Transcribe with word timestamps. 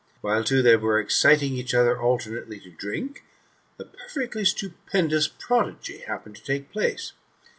While, 0.21 0.43
too, 0.43 0.63
they 0.63 0.75
were 0.77 0.97
exetdng 0.99 1.59
eadi 1.59 1.75
other 1.77 2.01
alternately 2.01 2.59
to 2.61 2.71
drink, 2.71 3.23
a 3.77 3.85
perfectly 3.85 4.45
stupendous 4.45 5.27
prodtgv 5.27 6.05
happened 6.05 6.37
to 6.37 6.43
take 6.43 6.71
place. 6.71 7.11